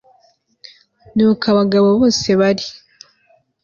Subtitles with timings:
[1.15, 2.65] nuko abagabo bose bari